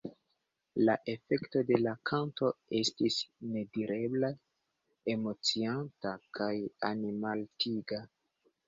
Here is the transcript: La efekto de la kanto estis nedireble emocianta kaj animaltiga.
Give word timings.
La 0.87 0.95
efekto 1.11 1.61
de 1.67 1.77
la 1.81 1.93
kanto 2.11 2.49
estis 2.79 3.19
nedireble 3.57 4.33
emocianta 5.17 6.17
kaj 6.41 6.53
animaltiga. 6.93 8.07